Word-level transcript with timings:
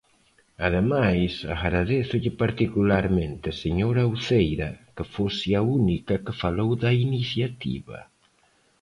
Ademais, 0.67 1.31
agradézolle 1.63 2.31
particularmente, 2.43 3.47
señora 3.63 4.09
Uceira, 4.15 4.69
que 4.95 5.03
fose 5.13 5.49
a 5.59 5.61
única 5.79 6.15
que 6.25 6.37
falou 6.43 6.71
da 6.83 6.91
iniciativa. 7.07 7.97